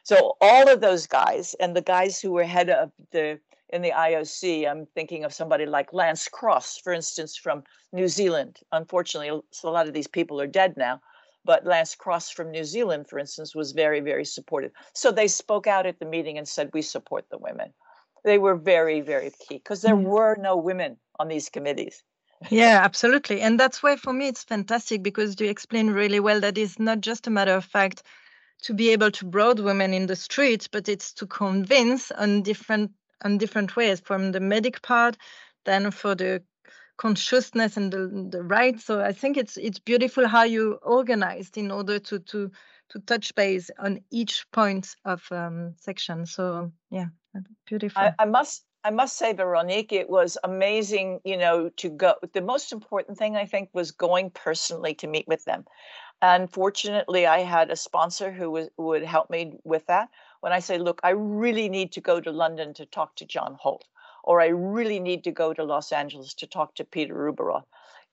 [0.02, 3.90] So all of those guys and the guys who were head of the in the
[3.90, 8.60] IOC, I'm thinking of somebody like Lance Cross, for instance, from New Zealand.
[8.72, 11.00] Unfortunately, a lot of these people are dead now,
[11.44, 14.72] but Lance Cross from New Zealand, for instance, was very, very supportive.
[14.94, 17.72] So they spoke out at the meeting and said, "We support the women."
[18.24, 20.04] They were very, very key because there mm.
[20.04, 22.02] were no women on these committees
[22.50, 23.40] yeah, absolutely.
[23.40, 27.00] And that's why for me it's fantastic because you explain really well that it's not
[27.00, 28.02] just a matter of fact
[28.62, 32.92] to be able to broad women in the streets, but it's to convince on different
[33.24, 35.16] on different ways from the medic part,
[35.64, 36.42] then for the
[36.98, 38.78] consciousness and the, the right.
[38.78, 42.50] So I think it's it's beautiful how you organized in order to to
[42.90, 46.26] to touch base on each point of um, section.
[46.26, 47.06] So yeah,
[47.66, 48.02] beautiful.
[48.02, 52.14] I, I must I must say, Veronique, it was amazing, you know, to go.
[52.32, 55.64] The most important thing I think was going personally to meet with them.
[56.22, 60.08] And fortunately, I had a sponsor who was, would help me with that.
[60.40, 63.56] When I say, look, I really need to go to London to talk to John
[63.60, 63.84] Holt,
[64.28, 67.64] or I really need to go to Los Angeles to talk to Peter Ueberroth,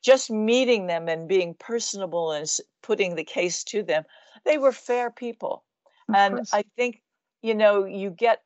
[0.01, 2.47] just meeting them and being personable and
[2.82, 4.06] putting the case to them,
[4.45, 5.65] they were fair people.
[6.08, 6.54] Of and course.
[6.54, 7.01] I think,
[7.41, 8.41] you know, you get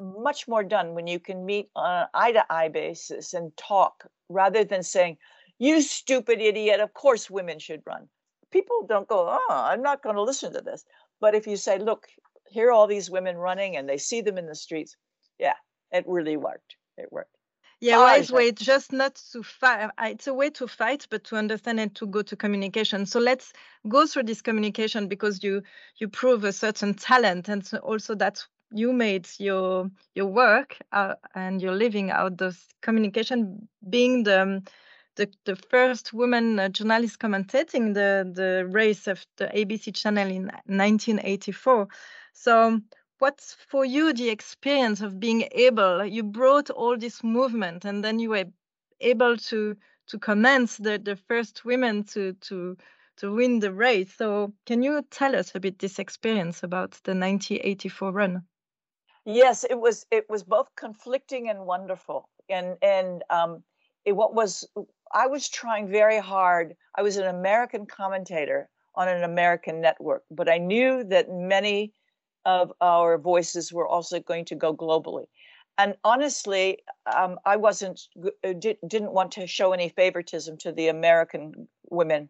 [0.00, 4.06] much more done when you can meet on an eye to eye basis and talk
[4.30, 5.18] rather than saying,
[5.58, 8.08] You stupid idiot, of course women should run.
[8.50, 10.82] People don't go, Oh, I'm not going to listen to this.
[11.20, 12.06] But if you say, Look,
[12.48, 14.96] here are all these women running and they see them in the streets,
[15.38, 15.56] yeah,
[15.90, 16.76] it really worked.
[16.96, 17.36] It worked.
[17.80, 19.90] Yeah, wise way It's just not to fight.
[20.00, 23.06] It's a way to fight, but to understand and to go to communication.
[23.06, 23.52] So let's
[23.88, 25.62] go through this communication because you
[25.96, 31.14] you prove a certain talent, and so also that's you made your your work uh,
[31.34, 34.62] and your living out of communication being the
[35.16, 40.50] the, the first woman uh, journalist commentating the the race of the ABC channel in
[40.66, 41.88] 1984
[42.32, 42.80] so
[43.22, 48.18] what's for you the experience of being able you brought all this movement and then
[48.18, 48.46] you were
[49.00, 49.76] able to
[50.08, 52.76] to commence the the first women to to
[53.16, 57.14] to win the race so can you tell us a bit this experience about the
[57.14, 58.42] 1984 run
[59.24, 62.28] Yes, it was it was both conflicting and wonderful.
[62.48, 63.62] And and um
[64.04, 64.66] it, what was
[65.12, 66.74] I was trying very hard.
[66.96, 71.92] I was an American commentator on an American network, but I knew that many
[72.44, 75.26] of our voices were also going to go globally.
[75.78, 76.78] And honestly,
[77.16, 78.00] um, I wasn't
[78.44, 82.28] uh, didn't want to show any favoritism to the American women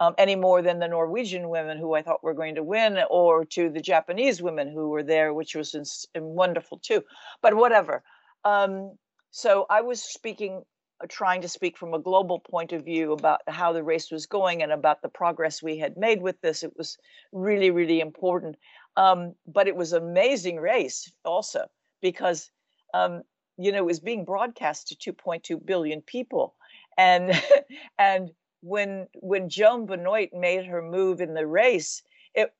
[0.00, 3.44] um, any more than the Norwegian women who I thought were going to win, or
[3.44, 7.04] to the Japanese women who were there, which was in, in wonderful too.
[7.42, 8.02] But whatever.
[8.44, 8.96] Um,
[9.30, 10.62] so I was speaking,
[11.02, 14.24] uh, trying to speak from a global point of view about how the race was
[14.24, 16.62] going and about the progress we had made with this.
[16.62, 16.96] It was
[17.30, 18.56] really, really important.
[18.96, 21.66] Um, but it was amazing race also
[22.02, 22.50] because
[22.92, 23.22] um,
[23.56, 26.54] you know it was being broadcast to 2.2 billion people,
[26.98, 27.32] and
[27.98, 28.30] and
[28.62, 32.02] when when Joan Benoit made her move in the race,
[32.34, 32.52] it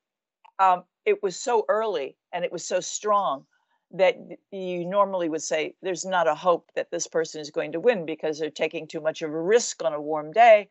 [0.58, 3.46] um, it was so early and it was so strong
[3.92, 4.16] that
[4.52, 8.06] you normally would say there's not a hope that this person is going to win
[8.06, 10.68] because they're taking too much of a risk on a warm day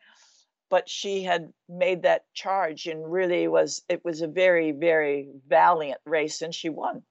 [0.69, 5.99] but she had made that charge and really was it was a very very valiant
[6.05, 7.03] race and she won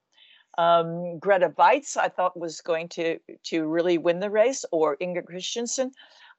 [0.57, 5.21] um, Grete Waitz i thought was going to to really win the race or inga
[5.21, 5.91] Kristiansen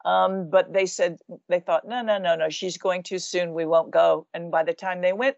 [0.04, 3.52] um, but they said they thought, no, no, no, no, she's going too soon.
[3.52, 4.26] We won't go.
[4.32, 5.36] And by the time they went,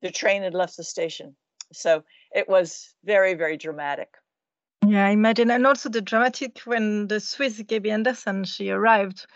[0.00, 1.36] the train had left the station.
[1.72, 4.08] So it was very, very dramatic.
[4.86, 9.26] Yeah, I imagine, and also the dramatic when the Swiss Gabby Andersen she arrived,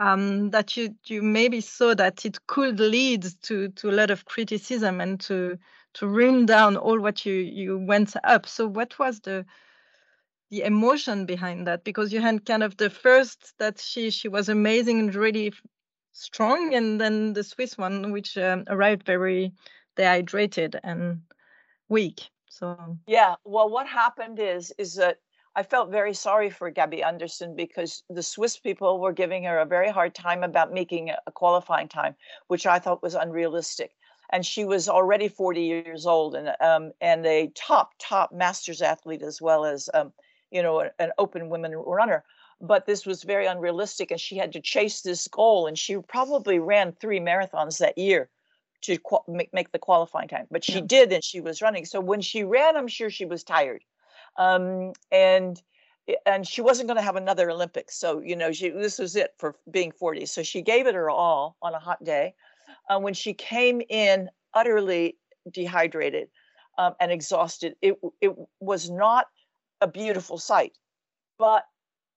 [0.00, 4.24] um, that you you maybe saw that it could lead to to a lot of
[4.24, 5.58] criticism and to
[5.94, 8.46] to ring down all what you you went up.
[8.46, 9.44] So what was the
[10.50, 11.84] the emotion behind that?
[11.84, 15.52] Because you had kind of the first that she she was amazing and really
[16.12, 19.52] strong, and then the Swiss one which um, arrived very
[19.96, 21.20] dehydrated and
[21.90, 22.30] weak.
[22.48, 25.18] So yeah, well, what happened is is that
[25.56, 29.66] I felt very sorry for Gabby Andersen because the Swiss people were giving her a
[29.66, 32.14] very hard time about making a qualifying time,
[32.46, 33.96] which I thought was unrealistic.
[34.32, 39.22] And she was already 40 years old and um, and a top top masters athlete
[39.22, 40.12] as well as um,
[40.52, 42.24] you know an open women runner.
[42.60, 45.66] But this was very unrealistic, and she had to chase this goal.
[45.66, 48.28] And she probably ran three marathons that year
[48.82, 50.46] to make, make the qualifying time.
[50.50, 50.86] But she yeah.
[50.86, 51.86] did, and she was running.
[51.86, 53.82] So when she ran, I'm sure she was tired
[54.36, 55.60] um, and
[56.26, 57.96] and she wasn't going to have another Olympics.
[57.96, 60.26] So you know, she this was it for being 40.
[60.26, 62.34] So she gave it her all on a hot day.
[62.88, 65.16] Uh, when she came in utterly
[65.50, 66.28] dehydrated
[66.78, 69.26] um, and exhausted, it it was not
[69.80, 70.72] a beautiful sight,
[71.38, 71.64] but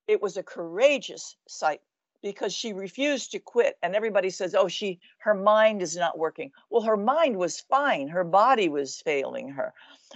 [0.07, 1.81] it was a courageous sight
[2.23, 6.51] because she refused to quit and everybody says oh she her mind is not working.
[6.69, 8.07] Well her mind was fine.
[8.07, 9.73] Her body was failing her.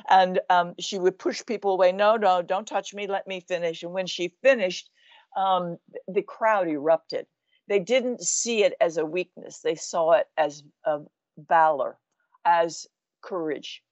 [0.10, 3.84] And um, she would push people away no no don't touch me let me finish.
[3.84, 4.90] And when she finished
[5.38, 7.28] um, the crowd erupted.
[7.68, 9.60] They didn't see it as a weakness.
[9.60, 11.02] They saw it as a
[11.38, 11.98] valor
[12.46, 12.88] as
[13.22, 13.84] courage.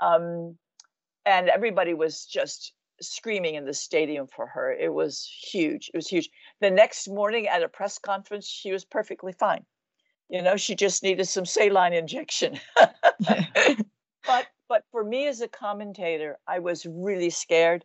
[0.00, 0.56] Um,
[1.26, 4.72] and everybody was just screaming in the stadium for her.
[4.72, 5.90] It was huge.
[5.92, 6.30] It was huge.
[6.60, 9.64] The next morning at a press conference, she was perfectly fine.
[10.28, 12.58] You know, she just needed some saline injection.
[14.26, 17.84] but but for me as a commentator, I was really scared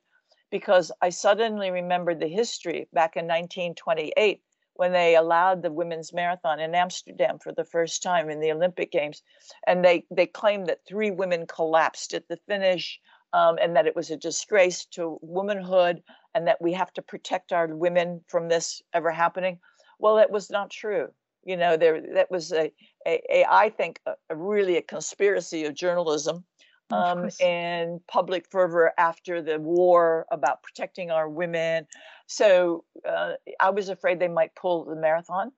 [0.49, 4.41] because I suddenly remembered the history back in 1928
[4.73, 8.91] when they allowed the women's marathon in Amsterdam for the first time in the Olympic
[8.91, 9.21] Games,
[9.67, 12.99] and they they claimed that three women collapsed at the finish
[13.33, 16.01] um, and that it was a disgrace to womanhood
[16.33, 19.59] and that we have to protect our women from this ever happening.
[19.99, 21.09] Well, that was not true.
[21.43, 22.71] You know, there that was a,
[23.07, 26.43] a, a I think a, a really a conspiracy of journalism
[26.91, 31.87] um, of and public fervor after the war about protecting our women.
[32.27, 35.51] So uh, I was afraid they might pull the marathon.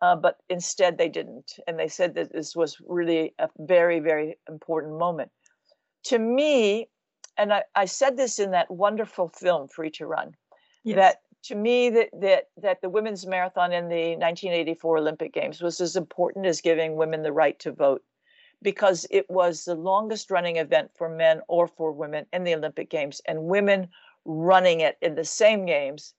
[0.00, 1.52] Uh, but instead they didn't.
[1.68, 5.30] And they said that this was really a very, very important moment.
[6.06, 6.88] To me,
[7.36, 10.34] and I, I said this in that wonderful film Free to Run,
[10.84, 10.96] yes.
[10.96, 15.80] that to me that, that that the women's marathon in the 1984 Olympic Games was
[15.80, 18.02] as important as giving women the right to vote
[18.62, 22.90] because it was the longest running event for men or for women in the Olympic
[22.90, 23.88] Games and women
[24.24, 26.14] running it in the same games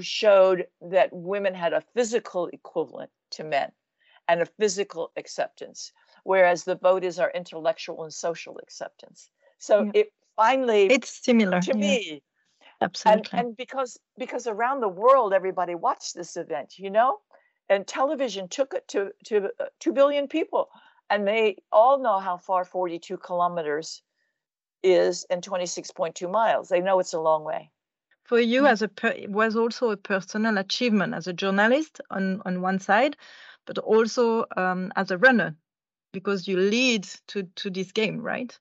[0.00, 3.72] showed that women had a physical equivalent to men
[4.28, 5.92] and a physical acceptance
[6.24, 9.90] whereas the vote is our intellectual and social acceptance so yeah.
[9.94, 11.86] it finally it's similar to yeah.
[11.86, 12.22] me.
[12.82, 13.38] Absolutely.
[13.38, 17.18] and, and because because around the world everybody watched this event you know?
[17.68, 20.68] And television took it to to uh, 2 billion people.
[21.10, 24.02] And they all know how far 42 kilometers
[24.82, 26.68] is and 26.2 miles.
[26.68, 27.70] They know it's a long way.
[28.24, 28.72] For you mm-hmm.
[28.72, 32.78] as a per- it was also a personal achievement as a journalist on on one
[32.78, 33.16] side
[33.66, 35.54] but also um, as a runner
[36.12, 38.58] because you lead to to this game right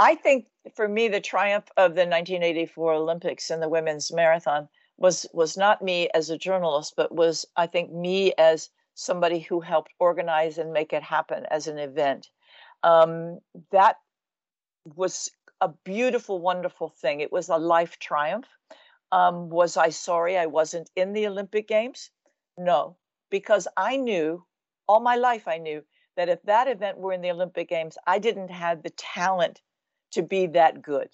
[0.00, 5.26] I think for me, the triumph of the 1984 Olympics and the women's marathon was
[5.32, 9.92] was not me as a journalist, but was I think me as somebody who helped
[9.98, 12.30] organize and make it happen as an event.
[12.84, 13.40] Um,
[13.72, 13.96] that
[14.84, 15.30] was
[15.60, 17.20] a beautiful, wonderful thing.
[17.20, 18.46] It was a life triumph.
[19.10, 22.10] Um, was I sorry I wasn't in the Olympic Games?
[22.56, 22.96] No,
[23.30, 24.44] because I knew
[24.86, 25.82] all my life I knew
[26.16, 29.60] that if that event were in the Olympic Games, I didn't have the talent
[30.12, 31.08] to be that good.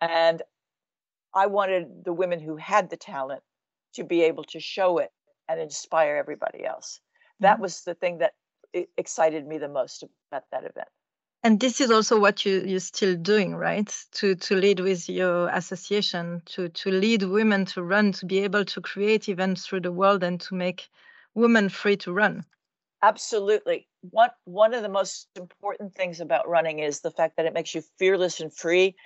[0.00, 0.42] And
[1.34, 3.42] I wanted the women who had the talent
[3.94, 5.10] to be able to show it
[5.48, 7.00] and inspire everybody else.
[7.40, 7.62] That mm-hmm.
[7.62, 8.34] was the thing that
[8.96, 10.88] excited me the most about that event.
[11.44, 13.92] And this is also what you, you're still doing, right?
[14.12, 18.64] To to lead with your association, to to lead women to run, to be able
[18.66, 20.88] to create events through the world and to make
[21.34, 22.44] women free to run.
[23.02, 23.88] Absolutely.
[24.10, 27.74] One one of the most important things about running is the fact that it makes
[27.74, 28.96] you fearless and free,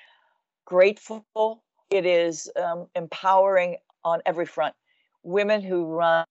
[0.66, 1.62] grateful.
[1.90, 4.74] It is um, empowering on every front.
[5.22, 6.26] Women who run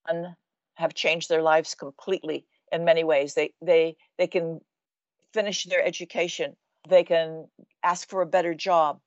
[0.75, 3.33] have changed their lives completely in many ways.
[3.35, 4.61] They they they can
[5.33, 6.55] finish their education.
[6.89, 7.47] They can
[7.83, 9.01] ask for a better job.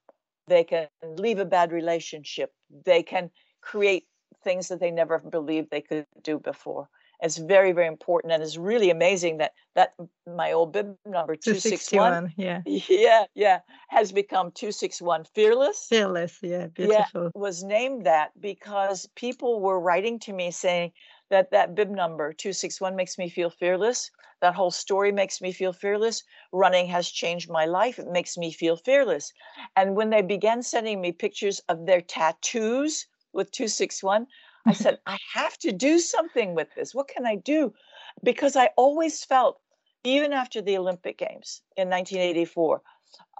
[0.48, 0.88] they can
[1.18, 2.52] leave a bad relationship,
[2.86, 3.30] they can
[3.62, 4.06] create
[4.44, 6.88] things that they never believed they could do before.
[7.20, 9.94] It's very, very important, and it's really amazing that that
[10.26, 15.24] my old bib number two six one, yeah, yeah, yeah, has become two six one
[15.24, 15.86] fearless.
[15.88, 17.24] Fearless, yeah, beautiful.
[17.24, 20.92] Yeah, was named that because people were writing to me saying
[21.30, 24.10] that that bib number two six one makes me feel fearless.
[24.40, 26.22] That whole story makes me feel fearless.
[26.52, 27.98] Running has changed my life.
[27.98, 29.32] It makes me feel fearless.
[29.74, 34.28] And when they began sending me pictures of their tattoos with 261,
[34.68, 36.94] I said, I have to do something with this.
[36.94, 37.72] What can I do?
[38.22, 39.58] Because I always felt,
[40.04, 42.82] even after the Olympic Games in 1984,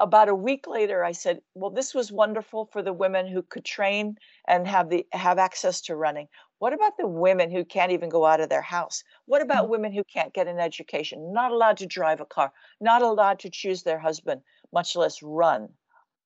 [0.01, 3.67] about a week later, I said, "Well, this was wonderful for the women who could
[3.67, 4.17] train
[4.47, 6.29] and have the have access to running.
[6.61, 9.05] What about the women who can't even go out of their house?
[9.27, 9.69] What about mm.
[9.69, 13.51] women who can't get an education, not allowed to drive a car, not allowed to
[13.51, 14.41] choose their husband,
[14.73, 15.69] much less run?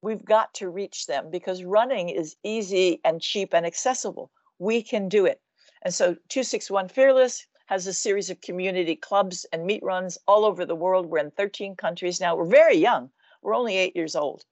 [0.01, 4.31] We've got to reach them because running is easy and cheap and accessible
[4.63, 5.41] we can do it.
[5.83, 10.65] And so 261 Fearless has a series of community clubs and meet runs all over
[10.65, 11.07] the world.
[11.07, 12.37] We're in 13 countries now.
[12.37, 13.11] We're very young.
[13.43, 14.45] We're only eight years old.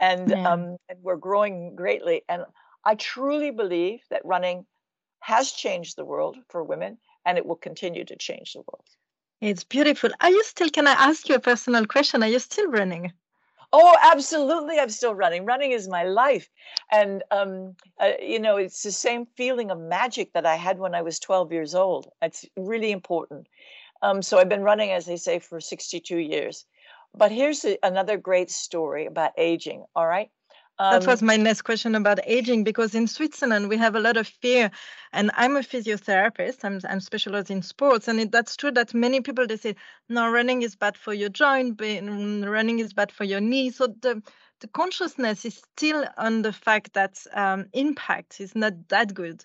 [0.00, 0.50] And, yeah.
[0.50, 2.22] um, and we're growing greatly.
[2.28, 2.44] And
[2.84, 4.64] I truly believe that running
[5.20, 8.88] has changed the world for women and it will continue to change the world.
[9.40, 10.10] It's beautiful.
[10.20, 12.22] Are you still, can I ask you a personal question?
[12.22, 13.12] Are you still running?
[13.72, 14.78] Oh, absolutely.
[14.78, 15.44] I'm still running.
[15.44, 16.48] Running is my life.
[16.90, 20.94] And, um, uh, you know, it's the same feeling of magic that I had when
[20.94, 22.10] I was 12 years old.
[22.22, 23.46] It's really important.
[24.02, 26.66] Um, so I've been running, as they say, for 62 years.
[27.14, 29.86] But here's a, another great story about aging.
[29.96, 30.30] All right.
[30.78, 34.16] Um, that was my next question about aging because in Switzerland we have a lot
[34.16, 34.70] of fear,
[35.12, 36.64] and I'm a physiotherapist.
[36.64, 39.74] I'm I'm specialized in sports, and it, that's true that many people they say
[40.08, 43.70] no, running is bad for your joint, running is bad for your knee.
[43.70, 44.22] So the
[44.60, 49.44] the consciousness is still on the fact that um, impact is not that good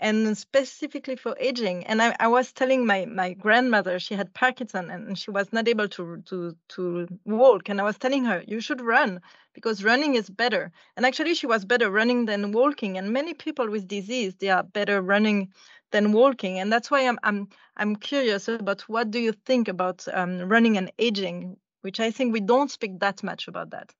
[0.00, 1.86] and specifically for aging.
[1.86, 5.68] And I, I, was telling my my grandmother she had Parkinson and she was not
[5.68, 7.68] able to to to walk.
[7.68, 9.20] And I was telling her you should run
[9.52, 10.72] because running is better.
[10.96, 12.96] And actually she was better running than walking.
[12.96, 15.52] And many people with disease they are better running
[15.92, 16.58] than walking.
[16.58, 20.78] And that's why I'm I'm I'm curious about what do you think about um, running
[20.78, 23.92] and aging, which I think we don't speak that much about that.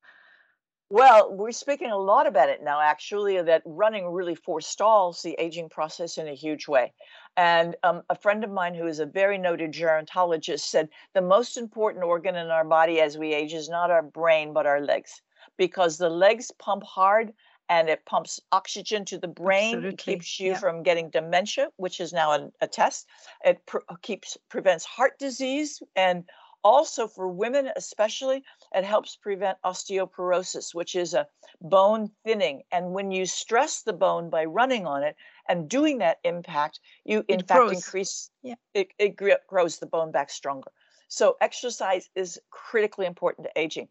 [0.92, 5.68] Well, we're speaking a lot about it now, actually, that running really forestalls the aging
[5.68, 6.92] process in a huge way.
[7.36, 11.56] And um, a friend of mine who is a very noted gerontologist said the most
[11.56, 15.22] important organ in our body as we age is not our brain, but our legs,
[15.56, 17.32] because the legs pump hard
[17.68, 20.14] and it pumps oxygen to the brain, Absolutely.
[20.14, 23.06] keeps you from getting dementia, which is now a, a test.
[23.44, 26.24] It pr- keeps prevents heart disease and
[26.62, 31.26] also, for women especially, it helps prevent osteoporosis, which is a
[31.60, 32.62] bone thinning.
[32.70, 35.16] And when you stress the bone by running on it
[35.48, 37.72] and doing that impact, you in it fact grows.
[37.72, 38.54] increase yeah.
[38.74, 39.16] it, it
[39.46, 40.70] grows the bone back stronger.
[41.08, 43.88] So, exercise is critically important to aging.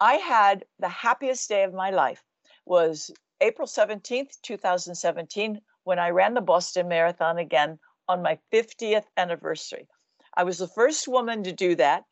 [0.00, 2.24] I had the happiest day of my life
[2.64, 3.10] was
[3.42, 7.78] April 17th, 2017, when I ran the Boston Marathon again
[8.08, 9.86] on my 50th anniversary.
[10.34, 12.04] I was the first woman to do that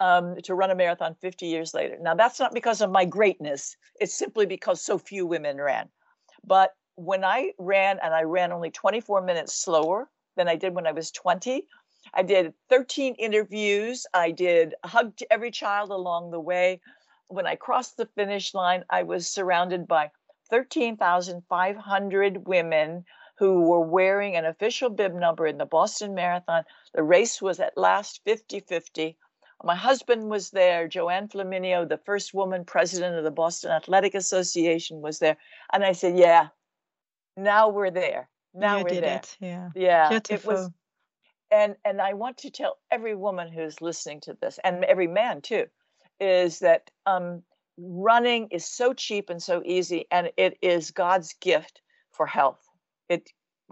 [0.00, 1.96] um, to run a marathon 50 years later.
[2.00, 5.88] Now, that's not because of my greatness, it's simply because so few women ran.
[6.44, 10.86] But when I ran, and I ran only 24 minutes slower than I did when
[10.86, 11.66] I was 20,
[12.14, 14.06] I did 13 interviews.
[14.14, 16.80] I did hugged every child along the way.
[17.28, 20.10] When I crossed the finish line, I was surrounded by
[20.50, 23.04] 13,500 women
[23.38, 26.64] who were wearing an official bib number in the Boston Marathon.
[26.94, 29.18] The race was at last 50 50.
[29.64, 30.88] My husband was there.
[30.88, 35.36] Joann Flaminio, the first woman president of the Boston Athletic Association, was there.
[35.72, 36.48] And I said, Yeah,
[37.36, 38.28] now we're there.
[38.54, 39.16] Now you we're there.
[39.16, 39.36] It.
[39.40, 39.70] Yeah.
[39.74, 40.08] Yeah.
[40.10, 40.34] Beautiful.
[40.34, 40.70] It was
[41.50, 45.40] and and I want to tell every woman who's listening to this, and every man
[45.40, 45.66] too,
[46.20, 47.42] is that um,
[47.78, 51.80] running is so cheap and so easy, and it is God's gift
[52.12, 52.60] for health.
[53.08, 53.30] It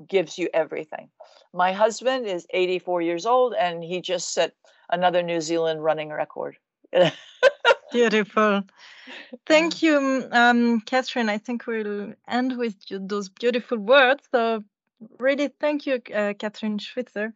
[0.08, 1.08] gives you everything.
[1.52, 4.54] My husband is 84 years old, and he just set
[4.90, 6.56] another New Zealand running record.
[7.92, 8.62] Beautiful.
[9.46, 11.28] Thank you, um, Kathrine.
[11.28, 14.24] I think we'll end with those beautiful words.
[14.32, 14.64] So,
[15.18, 17.32] really, thank you, uh, Kathrine Switzer,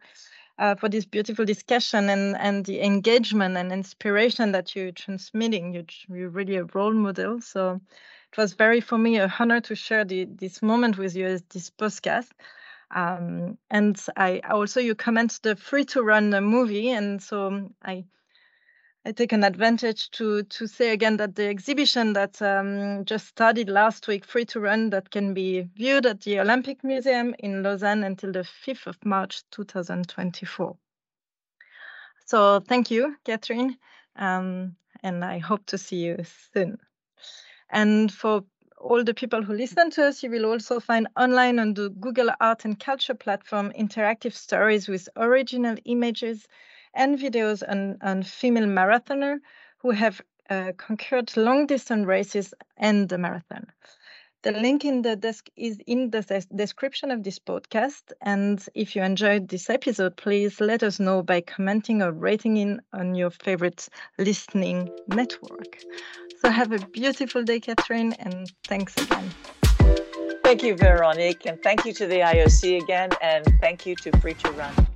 [0.57, 5.73] uh, for this beautiful discussion and, and the engagement and inspiration that you're transmitting.
[5.73, 7.39] You're, you're really a role model.
[7.41, 7.79] So,
[8.31, 11.41] it was very, for me, a honor to share the, this moment with you as
[11.49, 12.29] this podcast.
[12.91, 18.05] Um, and I also you comment the free to run movie, and so I
[19.05, 23.69] I take an advantage to to say again that the exhibition that um, just started
[23.69, 28.03] last week, Free to Run, that can be viewed at the Olympic Museum in Lausanne
[28.03, 30.77] until the 5th of March 2024.
[32.25, 33.77] So thank you, Kathrine,
[34.15, 36.17] um, and I hope to see you
[36.53, 36.77] soon.
[37.69, 38.43] And for
[38.77, 42.29] all the people who listen to us, you will also find online on the Google
[42.39, 46.47] Art and Culture platform interactive stories with original images
[46.93, 49.39] and videos on, on female marathoner
[49.79, 53.67] who have uh, conquered long distance races and the marathon.
[54.41, 58.13] The link in the desk is in the description of this podcast.
[58.21, 62.81] And if you enjoyed this episode, please let us know by commenting or rating in
[62.93, 65.83] on your favorite listening network.
[66.41, 69.29] So have a beautiful day, Kathrine, and thanks again.
[70.43, 74.33] Thank you, Veronique, and thank you to the IOC again, and thank you to Free
[74.35, 74.88] to Run.